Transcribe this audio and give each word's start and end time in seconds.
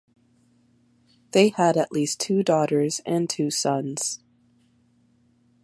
They 1.29 1.49
had 1.49 1.77
at 1.77 1.91
least 1.91 2.19
two 2.19 2.41
daughters 2.41 3.01
and 3.05 3.29
two 3.29 3.51
sons. 3.51 4.19